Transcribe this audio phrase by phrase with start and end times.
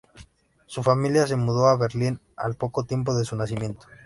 [0.65, 3.85] Su familia se mudó a Berlín al poco tiempo de su nacimiento.